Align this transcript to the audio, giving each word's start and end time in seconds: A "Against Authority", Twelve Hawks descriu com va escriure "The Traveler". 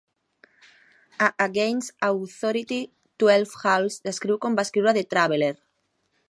A 1.25 1.27
"Against 1.45 1.91
Authority", 2.09 2.79
Twelve 3.21 3.51
Hawks 3.65 3.99
descriu 4.09 4.41
com 4.47 4.59
va 4.61 4.65
escriure 4.71 4.95
"The 4.99 5.05
Traveler". 5.15 5.53